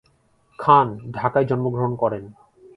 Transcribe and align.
খান 0.59 0.87
ঢাকায় 1.11 1.45
জন্মগ্রহণ 1.45 1.91
করেন। 1.95 2.23